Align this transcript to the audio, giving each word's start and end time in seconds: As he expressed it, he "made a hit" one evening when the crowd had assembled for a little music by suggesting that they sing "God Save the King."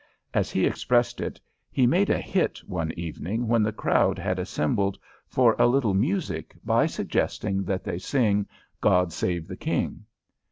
As 0.33 0.49
he 0.49 0.65
expressed 0.65 1.21
it, 1.21 1.39
he 1.69 1.85
"made 1.85 2.09
a 2.09 2.17
hit" 2.17 2.57
one 2.65 2.91
evening 2.93 3.47
when 3.47 3.61
the 3.61 3.71
crowd 3.71 4.17
had 4.17 4.39
assembled 4.39 4.97
for 5.27 5.55
a 5.59 5.67
little 5.67 5.93
music 5.93 6.55
by 6.65 6.87
suggesting 6.87 7.63
that 7.65 7.83
they 7.83 7.99
sing 7.99 8.47
"God 8.81 9.13
Save 9.13 9.47
the 9.47 9.55
King." 9.57 10.05